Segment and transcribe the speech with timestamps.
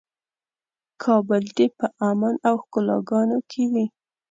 [1.03, 3.85] کابل دې په امن او ښکلاګانو کې وي.